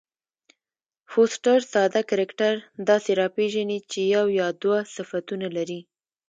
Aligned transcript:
فوسټر 1.11 1.59
ساده 1.73 2.01
کرکټر 2.09 2.53
داسي 2.87 3.13
راپېژني، 3.21 3.79
چي 3.91 4.01
یو 4.15 4.25
یا 4.39 4.47
دوه 4.61 4.79
صفتونه 4.95 5.47
لري. 5.57 5.79